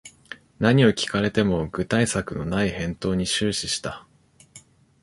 [0.57, 4.07] 何を聞かれても具体策のない返答に終始した